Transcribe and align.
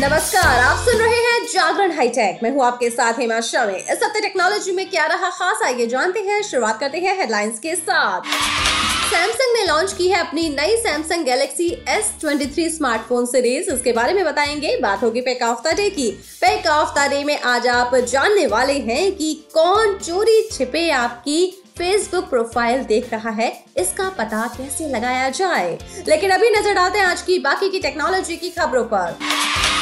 नमस्कार, 0.00 0.58
आप 0.58 0.88
सुन 0.88 0.96
रहे 0.96 1.16
हैं 1.16 1.44
जागरण 1.44 1.92
हाईटेक। 1.92 2.40
मैं 2.42 2.50
हूँ 2.50 2.64
आपके 2.64 2.90
साथ 2.90 3.12
हेमा 3.12 3.40
शाह 3.40 3.68
इस 3.68 4.00
हफ़्ते 4.04 4.20
टेक्नोलॉजी 4.20 4.72
में 4.72 4.90
क्या 4.90 5.06
रहा 5.06 5.30
खास, 5.30 5.62
आइए 5.64 5.86
जानते 5.86 6.20
हैं। 6.20 6.42
शुरुआत 6.42 6.80
करते 6.80 6.98
हैं 6.98 7.18
हेडलाइंस 7.18 7.58
के 7.58 7.74
साथ। 7.76 8.20
सैमसंग 9.10 9.56
ने 9.56 9.66
लॉन्च 9.66 9.92
की 9.92 10.08
है 10.08 10.20
अपनी 10.20 10.48
नई 10.48 10.76
Samsung 10.76 11.24
Galaxy 11.24 11.84
S23 11.88 12.76
smartphone 12.76 13.26
series 13.26 13.70
उसके 13.70 13.92
बारे 13.92 14.12
में 14.12 14.24
बताएँगे 14.24 14.76
बात 14.76 15.02
होगी 15.02 15.20
पैक 15.20 15.42
ऑफ़ 15.42 15.68
द 15.68 15.76
डे 15.76 15.90
की। 15.90 16.10
पैक 16.40 16.66
ऑफ़ 16.66 16.98
द 16.98 17.10
डे 17.10 17.24
में 17.24 17.40
आज 17.40 17.66
आप 17.66 17.94
जानने 17.94 18.46
वाले 18.46 18.72
हैं 18.72 19.12
कि 19.12 19.44
कौन 19.54 19.98
चोरी 19.98 20.48
छिपे 20.52 20.90
आपकी 20.90 21.62
फेसबुक 21.78 22.24
प्रोफ़ाइल 22.24 22.82
देख 22.84 23.12
रहा 23.12 23.30
है, 23.30 23.52
इसका 23.76 24.08
पता 24.08 24.46
कैसे 24.56 24.88
लगाया 24.88 25.28
जाए? 25.30 25.78
लेकिन 26.08 26.30
अभी 26.30 26.50
नज़र 26.50 26.74
डालते 26.74 26.98
हैं 26.98 27.06
आज 27.06 27.22
की 27.22 27.38
बाकी 27.38 27.68
की 27.68 27.80
टेक्नोलॉजी 27.80 28.36
की 28.36 28.50
खबरों 28.50 28.84
पर। 28.84 29.16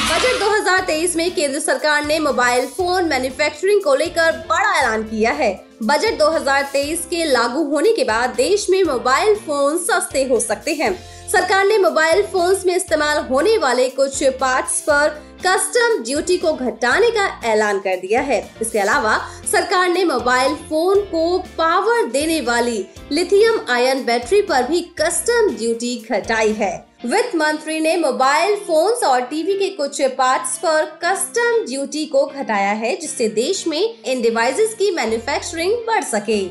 बजट 0.09 0.39
2023 0.39 1.15
में 1.15 1.29
केंद्र 1.35 1.59
सरकार 1.59 2.05
ने 2.05 2.19
मोबाइल 2.19 2.67
फ़ोन 2.67 3.05
मैन्युफैक्चरिंग 3.05 3.81
को 3.83 3.95
लेकर 3.95 4.37
बड़ा 4.49 4.73
ऐलान 4.79 5.03
किया 5.03 5.31
है। 5.31 5.51
बजट 5.83 6.17
2023 6.19 7.05
के 7.05 7.25
लागू 7.25 7.63
होने 7.63 7.91
के 7.93 8.03
बाद 8.03 8.29
देश 8.29 8.65
में 8.69 8.83
मोबाइल 8.83 9.35
फ़ोन 9.35 9.77
सस्ते 9.77 10.23
हो 10.23 10.39
सकते 10.39 10.73
हैं। 10.73 10.91
सरकार 11.31 11.65
ने 11.65 11.77
मोबाइल 11.77 12.23
फोन्स 12.23 12.65
में 12.65 12.75
इस्तेमाल 12.75 13.17
होने 13.17 13.57
वाले 13.57 13.89
कुछ 13.89 14.23
पार्ट्स 14.23 14.79
पर 14.81 15.09
कस्टम 15.45 16.03
ड्यूटी 16.03 16.37
को 16.37 16.53
घटाने 16.53 17.09
का 17.11 17.25
ऐलान 17.45 17.79
कर 17.79 17.95
दिया 17.95 18.21
है। 18.21 18.39
इसके 18.61 18.79
अलावा 18.79 19.17
सरकार 19.51 19.89
ने 19.89 20.05
मोबाइल 20.05 20.55
फ़ोन 20.55 21.01
को 21.01 21.37
पावर 21.57 22.05
देने 22.05 22.41
वाली 22.41 22.85
लिथियम 23.11 23.59
आयन 23.69 24.03
बैटरी 24.05 24.41
पर 24.41 24.63
भी 24.63 24.79
कस्टम 24.99 25.49
ड्यूटी 25.49 25.95
घटाई 26.11 26.51
है। 26.53 26.71
वित्त 27.05 27.35
मंत्री 27.35 27.79
ने 27.79 27.95
मोबाइल 27.97 28.55
फोन्स 28.57 29.03
और 29.03 29.21
टीवी 29.21 29.53
के 29.53 29.69
कुछ 29.69 30.01
पार्ट्स 30.17 30.57
पर 30.57 30.85
कस्टम 31.03 31.63
ड्यूटी 31.65 32.05
को 32.05 32.25
घटाया 32.25 32.71
है, 32.71 32.95
जिससे 32.95 33.27
देश 33.29 33.65
में 33.67 34.03
इन 34.03 34.21
डिवाइसेस 34.21 34.73
की 34.73 34.91
मैन्युफैक्चरिंग 34.91 35.73
बढ़ 35.87 36.03
सके। 36.03 36.43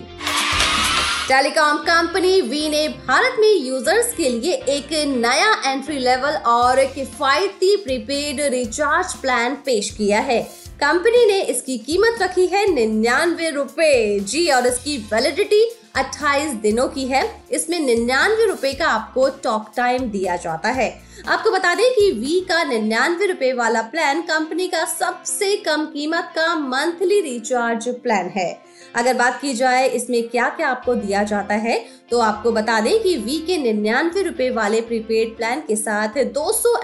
टेलीकॉम 1.28 1.78
कंपनी 1.84 2.40
वी 2.40 2.68
ने 2.68 2.88
भारत 2.88 3.36
में 3.40 3.52
यूज़र्स 3.52 4.12
के 4.14 4.28
लिए 4.30 4.54
एक 4.70 4.92
नया 5.08 5.72
एंट्री 5.72 5.98
लेवल 5.98 6.36
और 6.48 6.84
किफायती 6.84 7.76
प्रीपेड 7.76 8.40
रिचार्ज 8.52 9.14
प्लान 9.14 9.54
पेश 9.66 9.90
किया 9.90 10.20
है। 10.20 10.42
कंपनी 10.80 11.26
ने 11.26 11.40
इसकी 11.42 11.76
कीमत 11.78 12.22
रखी 12.22 12.46
है 12.46 12.66
निन्यानवे 12.72 13.50
रूपए। 13.50 14.20
जी, 14.20 14.48
और 14.48 14.66
इसकी 14.66 14.96
वैलिडिटी 15.12 15.64
28 15.96 16.52
दिनों 16.62 16.86
की 16.88 17.06
है। 17.06 17.22
इसमें 17.52 17.78
निन्यानवे 17.80 18.46
रुपए 18.46 18.72
का 18.72 18.86
आपको 18.86 19.28
टॉक 19.44 19.70
टाइम 19.76 20.10
दिया 20.10 20.36
जाता 20.36 20.68
है। 20.70 20.88
आपको 21.28 21.50
बता 21.50 21.74
दें 21.74 21.88
कि 21.90 22.10
वी 22.12 22.40
का 22.40 22.62
निन्यानवे 22.64 23.26
रुपए 23.26 23.52
वाला 23.52 23.82
प्लान 23.84 24.20
कंपनी 24.22 24.68
का 24.68 24.84
सबसे 24.84 25.56
कम 25.56 25.84
कीमत 25.86 26.32
का 26.36 26.54
मंथली 26.56 27.20
रिचार्ज 27.22 27.88
प्लान 28.02 28.30
है। 28.36 28.50
अगर 28.96 29.14
बात 29.14 29.40
की 29.40 29.52
जाए, 29.54 29.88
इसमें 29.88 30.28
क्या 30.28 30.48
क्या 30.48 30.68
आपको 30.68 30.94
दिया 30.94 31.22
जाता 31.22 31.54
है 31.54 31.84
तो 32.10 32.18
आपको 32.18 32.52
बता 32.52 32.80
दें 32.80 33.02
कि 33.02 33.16
वी 33.16 33.38
के 33.38 33.56
निन्यानवे 33.58 34.22
रुपए 34.22 34.50
वाले 34.50 34.80
प्रीपेड 34.80 35.36
प्लान 35.36 35.60
के 35.60 35.76
साथ 35.76 36.18
200 36.34 36.52
सौ 36.52 36.74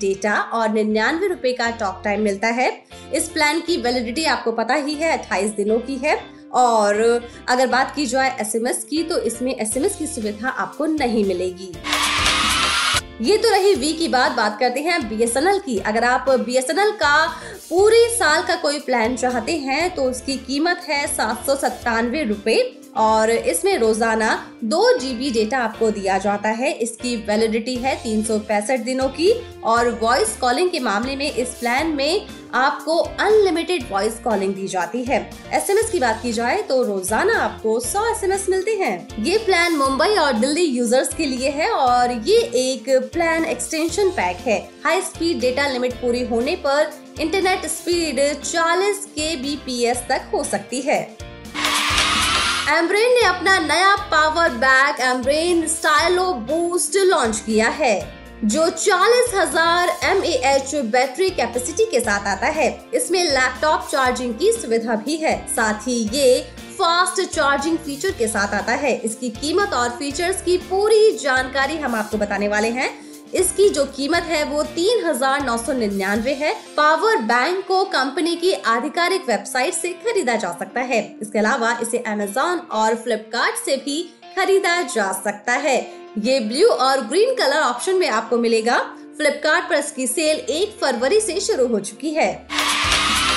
डेटा 0.00 0.40
और 0.52 0.68
निन्यानवे 0.70 1.26
रुपए 1.26 1.52
का 1.52 1.70
टॉक 1.70 2.00
टाइम 2.04 2.20
मिलता 2.20 2.48
है। 2.50 2.70
इस 3.14 3.28
प्लान 3.28 3.60
की 3.60 3.76
वैलिडिटी 3.76 4.24
आपको 4.24 4.52
पता 4.52 4.74
ही 4.76 4.94
है 4.94 5.12
28 5.18 5.56
दिनों 5.56 5.78
की 5.78 5.96
है। 5.96 6.16
और 6.54 7.00
अगर 7.48 7.66
बात 7.66 7.94
की 7.96 8.06
जाए 8.06 8.36
एसएमएस 8.40 8.84
की 8.84 9.02
तो 9.02 9.18
इसमें 9.20 9.54
एसएमएस 9.54 9.96
की 9.96 10.06
सुविधा 10.06 10.48
आपको 10.48 10.86
नहीं 10.86 11.24
मिलेगी। 11.24 11.72
ये 13.20 13.36
तो 13.38 13.50
रही 13.50 13.74
वी 13.74 13.92
की 13.92 14.08
बात 14.08 14.32
बात 14.32 14.58
करते 14.60 14.80
हैं 14.80 15.00
बीएसएनएल 15.08 15.58
की। 15.58 15.78
अगर 15.78 16.04
आप 16.04 16.30
बीएसएनएल 16.40 16.90
का 16.92 17.26
पूरे 17.68 18.06
साल 18.16 18.42
का 18.42 18.56
कोई 18.56 18.78
प्लान 18.80 19.16
चाहते 19.16 19.56
हैं 19.58 19.94
तो 19.94 20.04
उसकी 20.04 20.36
कीमत 20.38 20.80
है 20.88 21.06
सात 21.06 21.44
सौ 21.46 21.56
सत्तानवे 21.56 22.22
रूपए। 22.24 22.56
और 22.96 23.30
इसमें 23.30 23.76
रोज़ाना 23.78 24.34
दो 24.64 24.98
जीबी 24.98 25.30
डेटा 25.30 25.58
आपको 25.58 25.90
दिया 25.90 26.18
जाता 26.18 26.48
है। 26.50 26.72
इसकी 26.74 27.14
वैलिडिटी 27.26 27.74
है 27.76 27.94
तीन 28.02 28.22
सौ 28.22 28.38
पैंसठ 28.38 28.80
दिनों 28.80 29.08
की 29.10 29.32
और 29.64 29.90
वॉइस 30.02 30.36
कॉलिंग 30.36 30.70
के 30.70 30.80
मामले 30.80 31.16
में 31.16 31.30
इस 31.32 31.54
प्लान 31.54 31.92
में 31.92 32.26
आपको 32.54 32.96
अनलिमिटेड 32.98 33.84
वॉइस 33.90 34.18
कॉलिंग 34.18 34.54
दी 34.54 34.66
जाती 34.68 35.02
है। 35.04 35.18
एसएमएस 35.54 35.90
की 35.90 35.98
बात 36.00 36.20
की 36.22 36.32
जाए 36.32 36.60
तो 36.62 36.82
रोज़ाना 36.82 37.38
आपको 37.38 37.78
100 37.80 38.04
एसएमएस 38.10 38.46
मिलते 38.48 38.74
हैं। 38.76 39.24
ये 39.24 39.38
प्लान 39.46 39.76
मुंबई 39.76 40.14
और 40.16 40.32
दिल्ली 40.32 40.64
यूज़र्स 40.64 41.14
के 41.14 41.26
लिए 41.26 41.50
है 41.50 41.70
और 41.70 42.12
ये 42.28 42.38
एक 42.56 42.90
प्लान 43.12 43.44
एक्सटेंशन 43.44 44.10
पैक 44.10 44.46
है। 44.46 44.58
हाई 44.84 45.00
स्पीड 45.02 45.40
डेटा 45.40 45.68
लिमिट 45.68 45.94
पूरी 45.94 46.24
होने 46.26 46.56
पर 46.66 46.92
इंटरनेट 47.20 47.66
स्पीड 47.68 48.20
40 48.42 49.04
के 49.18 49.34
तक 50.08 50.30
हो 50.32 50.44
सकती 50.44 50.80
है। 50.80 51.31
एम्ब्रेन 52.70 53.12
ने 53.12 53.22
अपना 53.26 53.58
नया 53.58 53.94
power 54.10 54.50
bank 54.56 55.00
Ambrane 55.02 55.66
Stylo 55.68 56.32
Boost 56.42 56.96
launch 56.96 57.38
किया 57.38 57.68
है, 57.70 57.96
जो 58.44 58.68
चालीस 58.70 59.34
हज़ार 59.34 59.88
एम 60.04 60.20
बैटरी 60.90 61.28
कैपेसिटी 61.30 61.84
के 61.86 62.00
साथ 62.00 62.26
आता 62.28 62.46
है। 62.48 62.68
इसमें 62.94 63.22
लैपटॉप 63.24 63.88
चार्जिंग 63.90 64.34
की 64.34 64.52
सुविधा 64.52 64.94
भी 64.96 65.16
है। 65.16 65.36
साथ 65.48 65.86
ही 65.88 65.98
ये 66.12 66.40
फास्ट 66.78 67.22
चार्जिंग 67.24 67.78
फीचर 67.78 68.10
के 68.18 68.28
साथ 68.28 68.54
आता 68.54 68.72
है। 68.74 68.96
इसकी 69.00 69.30
कीमत 69.32 69.74
और 69.74 69.88
फीचर्स 69.98 70.42
की 70.42 70.56
पूरी 70.70 71.10
जानकारी 71.18 71.78
हम 71.78 71.94
आपको 71.94 72.18
बताने 72.18 72.48
वाले 72.48 72.68
हैं। 72.70 72.90
इसकी 73.34 73.68
जो 73.68 73.84
कीमत 73.86 74.22
है 74.22 74.42
वो 74.44 74.62
तीन 74.74 75.04
हज़ार 75.04 75.44
नौ 75.44 75.56
सौ 75.56 75.72
निन्यानवे 75.72 76.34
है। 76.34 76.52
पावर 76.76 77.16
बैंक 77.24 77.64
को 77.66 77.82
कंपनी 77.92 78.34
की 78.36 78.52
आधिकारिक 78.52 79.28
वेबसाइट 79.28 79.74
से 79.74 79.92
खरीदा 80.04 80.36
जा 80.36 80.52
सकता 80.58 80.80
है। 80.82 81.00
इसके 81.22 81.38
अलावा 81.38 81.76
इसे 81.82 81.98
अमेजोन 81.98 82.58
और 82.72 82.94
फ्लिपकार्ट 82.94 83.64
से 83.64 83.76
भी 83.76 84.02
खरीदा 84.36 84.80
जा 84.84 85.10
सकता 85.14 85.52
है। 85.58 85.76
ये 86.20 86.38
ब्लू 86.40 86.68
और 86.68 87.00
ग्रीन 87.00 87.34
कलर 87.34 87.60
ऑप्शन 87.60 87.96
में 87.96 88.08
आपको 88.10 88.38
मिलेगा। 88.38 88.78
फ्लिपकार्ट 89.16 89.68
पर 89.70 89.76
इसकी 89.76 90.06
सेल 90.06 90.36
एक 90.50 90.78
फरवरी 90.80 91.20
से 91.20 91.40
शुरू 91.40 91.66
हो 91.66 91.80
चुकी 91.80 92.10
है। 92.10 92.30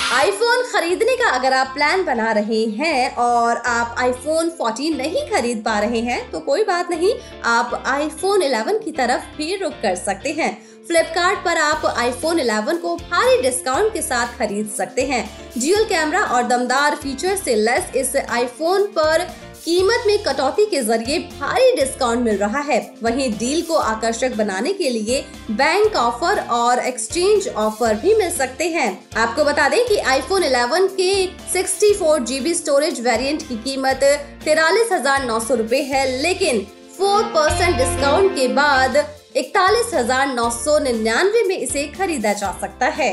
आईफोन 0.05 0.61
खरीदने 0.63 1.15
का 1.17 1.29
अगर 1.29 1.53
आप 1.53 1.71
प्लान 1.73 2.03
बना 2.05 2.31
रहे 2.31 2.63
हैं 2.71 3.15
और 3.15 3.57
आप 3.57 3.95
आईफोन 3.99 4.49
14 4.51 4.97
नहीं 4.97 5.25
खरीद 5.29 5.63
पा 5.65 5.77
रहे 5.79 5.99
हैं 5.99 6.19
तो 6.31 6.39
कोई 6.39 6.63
बात 6.63 6.89
नहीं, 6.89 7.13
आप 7.43 7.83
आईफोन 7.85 8.41
11 8.41 8.77
की 8.83 8.91
तरफ़ 8.91 9.23
भी 9.37 9.55
रुक 9.55 9.73
कर 9.83 9.95
सकते 9.95 10.31
हैं। 10.31 10.51
फ्लिपकार्ट 10.87 11.39
पर 11.45 11.57
आप 11.57 11.85
आईफोन 11.87 12.39
11 12.39 12.77
को 12.77 12.95
भारी 12.97 13.41
डिस्काउंट 13.41 13.93
के 13.93 14.01
साथ 14.01 14.37
खरीद 14.37 14.69
सकते 14.77 15.05
हैं। 15.05 15.23
जियो 15.57 15.83
कैमरा 15.85 16.23
और 16.25 16.43
दमदार 16.43 16.95
फीचर 16.95 17.35
से 17.35 17.55
लेस 17.55 17.91
इस 17.95 18.15
आईफोन 18.17 18.85
पर 18.89 19.27
कीमत 19.65 20.03
में 20.07 20.17
कटौती 20.23 20.65
के 20.65 20.81
ज़रिए 20.81 21.19
भारी 21.29 21.71
डिस्काउंट 21.75 22.23
मिल 22.23 22.35
रहा 22.37 22.59
है। 22.61 22.79
वहीं 23.03 23.29
डील 23.37 23.61
को 23.61 23.75
आकर्षक 23.75 24.35
बनाने 24.37 24.73
के 24.73 24.89
लिए 24.89 25.21
बैंक 25.51 25.95
ऑफ़र 25.95 26.39
और 26.49 26.79
एक्सचेंज 26.79 27.47
ऑफ़र 27.47 27.95
भी 28.01 28.13
मिल 28.15 28.29
सकते 28.31 28.67
हैं। 28.69 28.87
आपको 29.17 29.45
बता 29.45 29.67
दें 29.69 29.85
कि 29.87 29.97
आईफोन 30.07 30.43
11 30.43 30.87
के 30.97 31.09
64 31.53 32.19
जीबी 32.25 32.53
स्टोरेज 32.53 32.99
वेरिएंट 33.01 33.47
की 33.47 33.57
कीमत 33.63 34.03
तिरालीस 34.45 34.91
हज़ार 34.91 35.25
नौ 35.25 35.39
सौ 35.39 35.55
रूपए 35.55 35.81
है, 35.83 36.05
लेकिन 36.21 36.59
4 36.99 37.23
परसेंट 37.33 37.75
डिस्काउंट 37.77 38.35
के 38.35 38.47
बाद 38.53 38.97
इकतालीस 39.35 39.93
हज़ार 39.93 40.27
नौ 40.27 40.49
सौ 40.53 40.77
निन्यानवे 40.81 41.43
में 41.43 41.57
इसे 41.57 41.87
खरीदा 41.97 42.33
जा 42.35 42.55
सकता 42.61 42.87
है। 42.93 43.11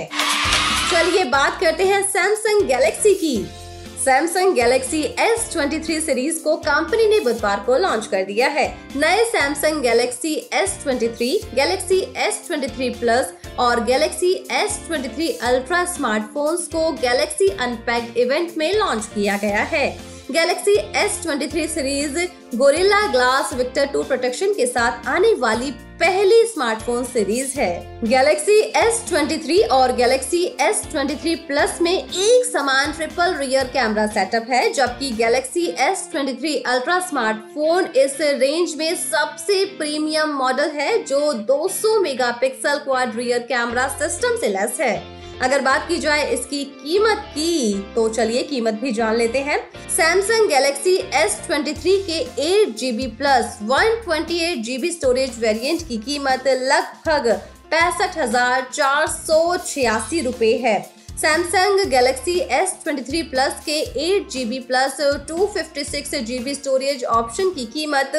चलिए 0.93 1.25
बात 1.31 1.61
करते 1.61 1.85
हैं 1.85 2.03
सैमसंग 2.11 2.69
गैलेक्सी 2.69 3.15
की। 3.15 3.37
सैमसंग 4.05 4.55
गैलेक्सी 4.55 5.03
S23 5.21 6.01
सीरीज़ 6.01 6.43
को 6.45 6.57
कंपनी 6.57 7.07
ने 7.09 7.21
बुधवार 7.21 7.61
को 7.67 7.77
लॉन्च 7.77 8.07
कर 8.07 8.25
दिया 8.25 8.49
है। 8.49 8.67
नए 8.97 9.25
Samsung 9.25 9.83
Galaxy 9.83 10.35
S23, 10.55 11.55
Galaxy 11.55 12.01
S23 12.25 12.99
plus 13.01 13.33
और 13.59 13.85
गैलेक्सी 13.85 14.35
S23 14.63 15.31
अल्ट्रा 15.43 15.85
स्मार्टफोन्स 15.85 16.67
को 16.67 16.91
गैलेक्सी 16.93 17.49
अनपैक्ड 17.61 18.17
इवेंट 18.17 18.57
में 18.59 18.73
लॉन्च 18.75 19.07
किया 19.07 19.37
गया 19.37 19.63
है। 19.63 20.12
Galaxy 20.31 20.75
S23 20.99 21.67
series 21.69 22.19
Gorilla 22.57 23.01
Glass 23.13 23.53
Victus 23.55 23.87
2 23.93 24.03
protection 24.05 24.53
के 24.53 24.67
साथ 24.67 25.07
आने 25.09 25.33
वाली 25.35 25.71
पहली 26.01 26.43
स्मार्टफ़ोन 26.47 27.05
सीरीज़ 27.05 27.59
है। 27.61 28.01
गैलेक्सी 28.05 28.61
S23 28.73 29.59
और 29.71 29.93
गैलेक्सी 29.97 30.45
S23 30.63 31.37
प्लस 31.47 31.79
में 31.83 31.93
एक 31.93 32.45
समान 32.45 32.93
ट्रिपल 32.93 33.35
रियर 33.35 33.65
कैमरा 33.65 34.07
सेटअप 34.07 34.51
है, 34.51 34.73
जबकि 34.73 35.11
गैलेक्सी 35.13 35.67
S23 35.83 36.57
अल्ट्रा 36.67 36.99
स्मार्टफ़ोन 37.01 37.87
इस 37.97 38.17
रेंज 38.21 38.75
में 38.79 38.95
सबसे 38.97 39.65
प्रीमियम 39.79 40.37
मॉडल 40.37 40.71
है, 40.71 41.03
जो 41.05 41.33
200 41.33 41.99
megapixel 42.01 42.79
quad 42.79 43.17
rear 43.17 43.39
camera 43.49 43.89
system 43.99 44.37
से 44.37 44.49
लेस 44.49 44.81
है। 44.81 45.22
अगर 45.43 45.61
बात 45.61 45.87
की 45.89 45.97
जाए 45.99 46.25
इसकी 46.33 46.63
कीमत 46.65 47.25
की 47.29 47.75
तो 47.95 48.09
चलिए 48.09 48.43
कीमत 48.45 48.75
भी 48.81 48.93
जान 48.93 49.17
लेते 49.17 49.39
हैं। 49.41 49.59
सैमसंग 49.91 50.49
गैलेक्सी 50.49 50.97
S23 51.21 51.97
के 52.07 52.19
eight 52.43 52.77
GB 52.79 53.07
plus 53.19 53.59
one 53.63 54.01
twenty 54.05 54.39
eight 54.43 54.63
GB 54.65 54.91
storage 54.91 55.39
variant 55.41 55.87
की 55.89 55.97
कीमत 56.01 56.49
लगभग 56.49 57.29
पैंसठ 57.71 58.19
हज़ार 58.19 58.69
चार 58.73 59.07
सौ 59.09 59.57
छियासी 59.59 60.21
रूपए 60.21 60.53
है। 60.65 60.81
सैमसंग 61.19 61.85
गैलेक्सी 61.91 62.39
S23 62.55 63.23
प्लस 63.31 63.61
के 63.65 63.81
eight 64.07 64.31
G 64.31 64.45
B 64.45 64.59
plus 64.69 64.97
two 65.29 65.47
fifty 65.49 65.85
six 65.85 66.15
G 66.23 66.39
B 66.39 66.55
storage 66.55 67.05
option 67.11 67.51
की 67.51 67.65
कीमत 67.75 68.17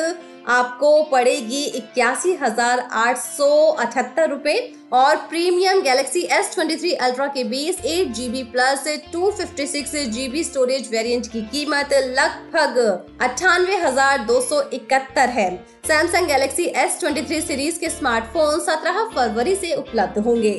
आपको 0.50 1.04
पड़ेगी 1.04 1.64
इक्यासी 1.66 2.34
हज़ार 2.42 2.80
आठ 2.94 3.18
सौ 3.18 3.50
अठहत्तर 3.68 4.30
रूपए। 4.30 4.56
और 4.94 5.16
प्रीमियम 5.30 5.80
गैलेक्सी 5.81 6.22
S23 6.34 6.92
अल्ट्रा 7.01 7.25
के 7.28 7.44
base 7.44 7.78
eight 7.86 8.07
GB 8.13 8.44
plus 8.44 8.84
two 9.13 9.30
fifty 9.31 9.66
six 9.68 9.95
GB 10.07 10.44
storage 10.44 10.90
variant 10.92 11.28
की 11.28 11.42
कीमत 11.44 11.94
लगभग 11.94 12.78
अट्ठानवे 13.22 13.78
हज़ार 13.78 14.25
दो 14.25 14.40
सौ 14.42 14.62
इकहत्तर 14.63 15.30
है। 15.30 15.56
सैमसंग 15.88 16.28
गैलेक्सी 16.28 16.68
S23 16.80 17.42
सीरीज़ 17.42 17.80
के 17.80 17.90
स्मार्टफ़ोन 17.90 18.60
17 18.60 19.10
फरवरी 19.16 19.56
से 19.56 19.74
उपलब्ध 19.75 20.19
होंगे। 20.19 20.54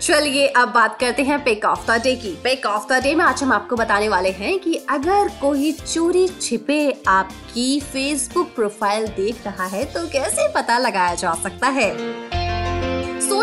चलिए, 0.00 0.46
अब 0.48 0.68
बात 0.68 0.98
करते 1.00 1.22
हैं 1.22 1.42
पेक 1.44 1.64
ऑफ़ 1.64 1.90
द 1.90 2.00
डे 2.02 2.14
की। 2.16 2.34
पेक 2.44 2.66
ऑफ़ 2.66 2.86
द 2.92 3.02
डे 3.02 3.14
में 3.14 3.24
आज 3.24 3.42
हम 3.42 3.52
आपको 3.52 3.76
बताने 3.76 4.08
वाले 4.08 4.30
हैं 4.30 4.58
कि 4.58 4.74
अगर 4.90 5.28
कोई 5.40 5.72
चोरी 5.72 6.26
छिपे 6.30 6.80
आपकी 7.08 7.80
फेसबुक 7.82 8.54
प्रोफ़ाइल 8.54 9.06
देख 9.16 9.46
रहा 9.46 9.66
है 9.66 9.84
तो 9.84 10.06
कैसे 10.08 10.48
पता 10.54 10.78
लगाया 10.78 11.14
जा 11.14 11.34
सकता 11.42 11.68
है? 11.70 12.27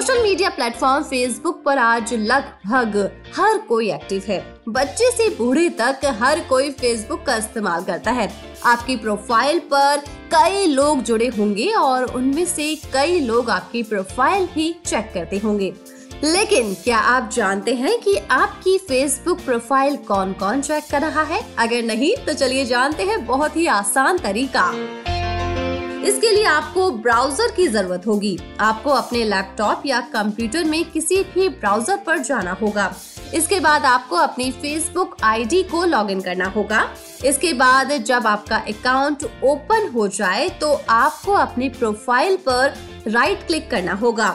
सोशल 0.06 0.22
मीडिया 0.24 0.50
प्लेटफॉर्म 0.50 1.04
फेसबुक 1.04 1.62
पर 1.64 1.78
आज 1.78 2.14
लगभग 2.14 2.98
हर 3.38 3.58
कोई 3.58 3.90
एक्टिव 3.92 4.24
है। 4.28 4.40
बच्चे 4.70 5.10
से 5.12 5.30
बूढ़े 5.30 5.70
तक 5.70 6.00
हर 6.20 6.40
कोई 6.40 6.70
फेसबुक 6.72 7.24
का 7.26 7.36
इस्तेमाल 7.36 7.84
करता 7.84 8.12
है। 8.12 8.30
आपकी 8.66 8.96
प्रोफ़ाइल 8.96 9.60
पर 9.60 10.04
कई 10.34 10.66
लोग 10.66 11.02
जुड़े 11.02 11.28
होंगे 11.28 11.68
और 11.72 12.04
उनमें 12.04 12.46
से 12.46 12.76
कई 12.94 13.20
लोग 13.20 13.50
आपकी 13.50 13.84
प्रोफ़ाइल 13.84 14.46
भी 14.46 14.72
चेक 14.86 15.10
करते 15.14 15.38
होंगे। 15.38 15.74
लेकिन 16.24 16.74
क्या 16.74 16.98
आप 16.98 17.30
जानते 17.34 17.74
हैं 17.74 18.00
कि 18.02 18.16
आपकी 18.32 18.78
फेसबुक 18.78 19.40
प्रोफ़ाइल 19.40 19.96
कौन 19.98 20.34
कौन 20.34 20.62
चेक 20.62 20.84
कर 20.92 21.02
रहा 21.02 21.24
है? 21.24 21.42
अगर 21.60 21.84
नहीं 21.84 22.16
तो 22.26 22.34
चलिए 22.34 22.66
जानते 22.66 23.04
हैं 23.04 23.26
बहुत 23.26 23.56
ही 23.56 23.68
आसान 23.68 24.18
तरीका। 24.18 24.72
इसके 26.08 26.30
लिए 26.30 26.44
आपको 26.46 26.90
ब्राउज़र 26.92 27.52
की 27.56 27.68
ज़रूरत 27.68 28.06
होगी। 28.08 28.38
आपको 28.60 28.90
अपने 28.92 29.24
लैपटॉप 29.24 29.84
या 29.86 30.00
कंप्यूटर 30.14 30.64
में 30.64 30.84
किसी 30.92 31.22
भी 31.26 31.48
ब्राउज़र 31.52 31.98
पर 31.98 32.20
जाना 32.20 32.52
होगा। 32.62 32.94
इसके 33.34 33.60
बाद 33.60 33.86
आपको 33.86 34.16
अपनी 34.16 34.50
फेसबुक 34.52 35.16
आईडी 35.24 35.62
को 35.64 35.84
लॉगिन 35.86 36.22
करना 36.22 36.46
होगा। 36.48 36.88
इसके 37.26 37.54
बाद 37.54 37.92
जब 38.04 38.28
आपका 38.28 38.58
अकाउंट 38.70 39.24
ओपन 39.44 39.90
हो 39.96 40.08
जाए 40.10 40.48
तो 40.62 40.74
आपको 40.90 41.34
अपनी 41.34 41.70
प्रोफ़ाइल 41.70 42.38
पर 42.48 42.74
राइट 43.08 43.48
क्लिक 43.48 43.70
करना 43.72 43.94
होगा। 43.96 44.30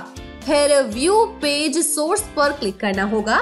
फिर 0.44 0.81
व्यू 0.84 1.25
पेज 1.43 1.78
सोर्स 1.87 2.22
पर 2.37 2.52
क्लिक 2.52 2.81
करना 2.81 3.05
होगा। 3.06 3.38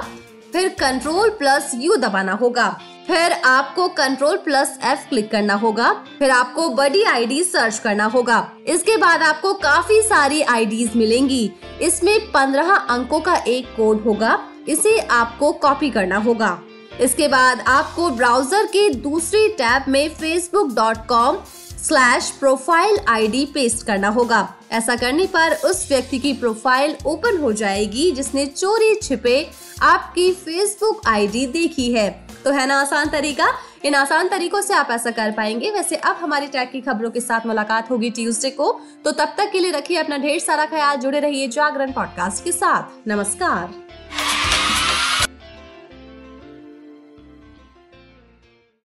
फिर 0.53 0.69
कंट्रोल 0.81 1.31
प्लस 1.31 1.73
यू 1.75 1.97
दबाना 1.99 2.33
होगा। 2.33 2.69
फिर 3.09 3.33
आपको 3.33 3.87
कंट्रोल 3.89 4.37
प्लस 4.37 4.73
एफ़ 4.85 5.09
क्लिक 5.09 5.31
करना 5.31 5.55
होगा। 5.55 5.93
फिर 6.19 6.31
आपको 6.31 6.69
बड़ी 6.71 7.03
आईडी 7.03 7.43
सर्च 7.45 7.79
करना 7.79 8.05
होगा। 8.07 8.41
इसके 8.67 8.97
बाद 8.97 9.23
आपको 9.23 9.53
काफ़ी 9.55 10.01
सारी 10.03 10.41
आईडीज 10.45 10.97
मिलेंगी। 10.97 11.51
इसमें 11.83 12.19
पंद्रह 12.33 12.75
अंकों 12.75 13.21
का 13.21 13.37
एक 13.49 13.73
कोड 13.77 14.03
होगा। 14.05 14.39
इसे 14.69 14.99
आपको 15.01 15.53
कॉपी 15.63 15.91
करना 15.91 16.17
होगा। 16.19 16.59
इसके 17.01 17.29
बाद 17.29 17.61
आपको 17.69 18.11
ब्राउज़र 18.11 18.67
के 18.67 18.89
दूसरी 18.91 19.49
टैब 19.55 19.89
में 19.89 20.09
Facebook 20.11 20.75
dot 20.75 21.07
com 21.09 21.39
slash 21.79 22.31
profile 22.31 22.99
ID 23.09 23.45
paste 23.55 23.87
करना 23.87 24.09
होगा। 24.11 24.49
ऐसा 24.73 24.97
करने 24.97 25.27
पर 25.27 25.59
उस 25.65 25.87
व्यक्ति 25.89 26.19
की 26.19 26.33
प्रोफ़ाइल 26.35 26.97
ओपन 27.07 27.39
हो 27.39 27.53
जाएगी 27.55 28.11
जिसने 28.13 28.47
चोरी 28.47 28.95
छिपे 28.95 29.47
आपकी 29.83 30.33
फेसबुक 30.37 31.07
आईडी 31.07 31.47
देखी 31.49 31.93
है। 31.93 32.09
तो 32.49 32.53
है 32.53 32.67
ना 32.67 32.81
आसान 32.81 33.09
तरीका? 33.09 33.49
इन 33.85 33.95
आसान 33.95 34.29
तरीकों 34.29 34.61
से 34.61 34.75
आप 34.75 34.89
ऐसा 34.91 35.11
कर 35.11 35.31
पाएँगे। 35.31 35.71
वैसे 35.71 35.97
अब 35.97 36.17
हमारी 36.17 36.47
टैग 36.47 36.73
की 36.73 36.81
खबरों 36.81 37.11
के 37.11 37.21
साथ 37.21 37.41
मुलाकात 37.47 37.91
होगी 37.91 38.11
ट्यूजडे 38.11 38.51
को। 38.51 38.81
तो 39.05 39.13
तब 39.13 39.35
तक 39.39 39.51
के 39.53 39.61
लिए 39.61 39.71
रखिए 39.71 39.97
अपना 39.97 40.19
ढेर 40.19 40.39
सारा 40.39 40.67
ख्याल, 40.67 40.97
जुड़े 40.97 41.21
रहिए 41.21 41.49
जागरण 41.49 41.93
पॉडकास्ट 41.93 42.45
के 42.45 42.53
साथ। 42.53 43.09
नमस्कार। 43.09 43.88